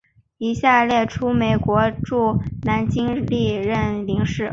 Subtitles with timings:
[0.39, 4.49] 以下列出美国驻南京历任领事。